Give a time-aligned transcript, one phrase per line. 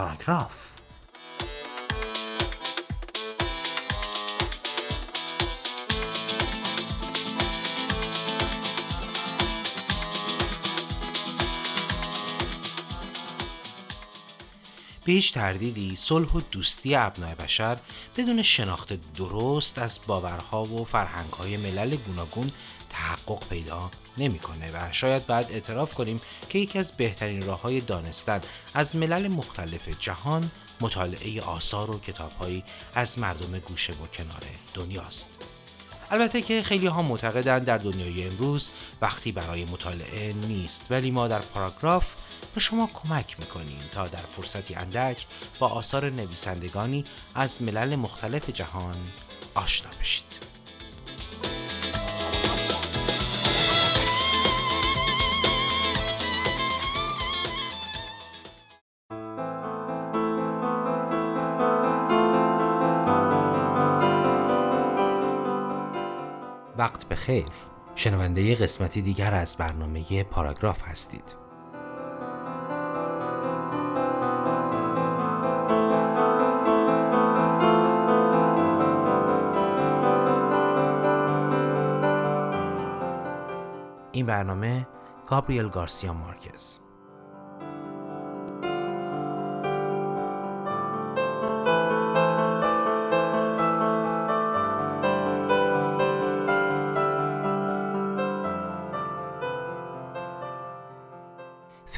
[0.00, 0.79] پاراگراف
[15.04, 17.78] به هیچ تردیدی صلح و دوستی ابنای بشر
[18.16, 22.50] بدون شناخت درست از باورها و فرهنگهای ملل گوناگون
[22.90, 28.40] تحقق پیدا نمی‌کنه و شاید بعد اعتراف کنیم که یکی از بهترین راه های دانستن
[28.74, 34.42] از ملل مختلف جهان مطالعه آثار و کتابهایی از مردم گوشه و کنار
[34.74, 35.59] دنیاست.
[36.10, 38.70] البته که خیلی ها معتقدند در دنیای امروز
[39.02, 42.14] وقتی برای مطالعه نیست ولی ما در پاراگراف
[42.54, 45.26] به شما کمک می‌کنیم تا در فرصتی اندک
[45.58, 47.04] با آثار نویسندگانی
[47.34, 48.96] از ملل مختلف جهان
[49.54, 50.49] آشنا بشید.
[66.80, 67.44] وقت به خیر.
[67.94, 71.36] شنونده قسمتی دیگر از برنامه پاراگراف هستید.
[84.12, 84.86] این برنامه
[85.26, 86.78] گابریل گارسیا مارکز.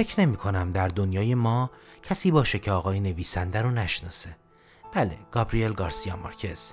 [0.00, 1.70] فکر نمی کنم در دنیای ما
[2.02, 4.36] کسی باشه که آقای نویسنده رو نشناسه.
[4.94, 6.72] بله، گابریل گارسیا مارکز.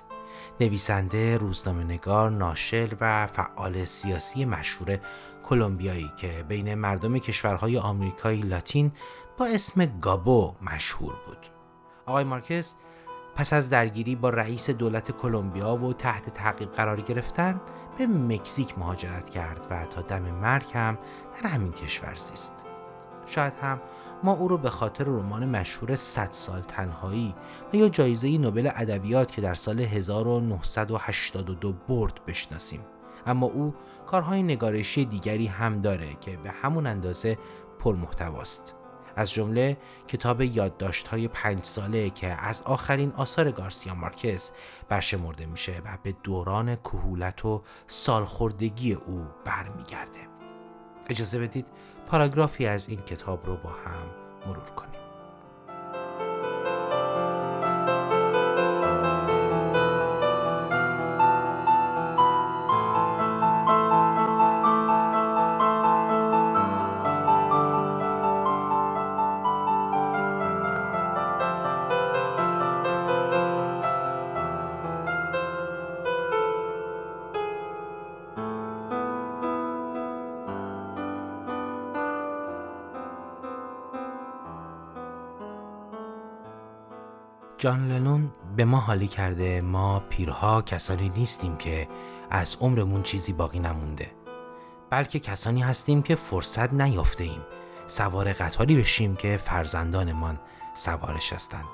[0.60, 4.98] نویسنده، روزنامه نگار، ناشر و فعال سیاسی مشهور
[5.48, 8.92] کلمبیایی که بین مردم کشورهای آمریکای لاتین
[9.38, 11.46] با اسم گابو مشهور بود.
[12.06, 12.74] آقای مارکز
[13.34, 17.60] پس از درگیری با رئیس دولت کلمبیا و تحت تعقیب قرار گرفتن
[17.98, 20.98] به مکزیک مهاجرت کرد و تا دم مرگ هم
[21.42, 22.67] در همین کشور زیست.
[23.30, 23.80] شاید هم
[24.22, 27.34] ما او رو به خاطر رمان مشهور 100 سال تنهایی
[27.72, 32.80] و یا جایزه نوبل ادبیات که در سال 1982 برد بشناسیم.
[33.26, 33.74] اما او
[34.06, 37.38] کارهای نگارشی دیگری هم داره که به همون اندازه
[37.78, 38.74] پرمحتواست.
[39.16, 39.76] از جمله
[40.08, 44.50] کتاب یادداشت‌های پنج ساله که از آخرین آثار گارسیا مارکز
[44.88, 50.37] برشمرده میشه و به دوران کهولت و سالخوردگی او برمیگرده.
[51.08, 51.66] اجازه بدید
[52.06, 54.06] پاراگرافی از این کتاب رو با هم
[54.46, 54.97] مرور کنیم.
[87.58, 91.88] جان لنون به ما حالی کرده ما پیرها کسانی نیستیم که
[92.30, 94.10] از عمرمون چیزی باقی نمونده.
[94.90, 97.40] بلکه کسانی هستیم که فرصت نیافته ایم
[97.86, 100.40] سوار قطاری بشیم که فرزندانمان
[100.74, 101.64] سوارش هستند.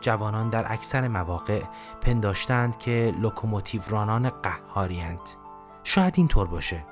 [0.00, 1.62] جوانان در اکثر مواقع
[2.00, 5.20] پنداشتند که لوکوموتیو رانان قهاریند
[5.84, 6.84] شاید این طور باشه.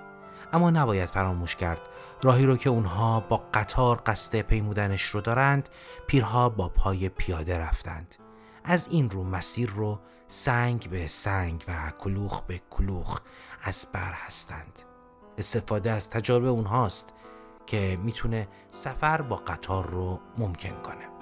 [0.52, 1.80] اما نباید فراموش کرد.
[2.22, 5.68] راهی رو که اونها با قطار قصد پیمودنش رو دارند
[6.06, 8.14] پیرها با پای پیاده رفتند.
[8.68, 13.20] از این رو مسیر رو سنگ به سنگ و کلوخ به کلوخ
[13.62, 14.78] از بر هستند.
[15.38, 17.12] استفاده از تجارب اونهاست
[17.66, 21.15] که می‌تونه سفر با قطار رو ممکن کنه.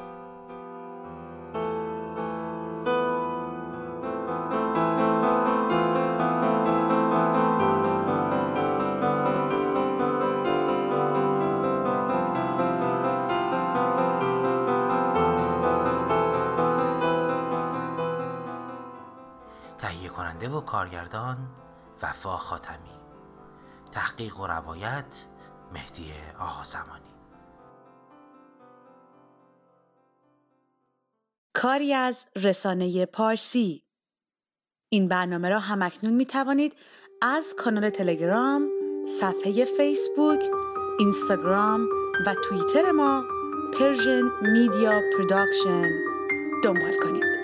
[20.16, 21.36] کننده و کارگردان
[22.02, 22.94] وفا خاتمی.
[23.92, 25.24] تحقیق و روایت
[25.72, 27.14] مهدی آها زمانی.
[31.54, 33.84] کاری از رسانه پارسی.
[34.88, 36.76] این برنامه را هم‌اکنون می توانید
[37.22, 38.68] از کانال تلگرام،
[39.20, 40.40] صفحه فیسبوک،
[40.98, 41.88] اینستاگرام
[42.26, 43.24] و توییتر ما
[43.78, 44.22] Persian
[44.52, 45.90] Media Production
[46.64, 47.43] دنبال کنید.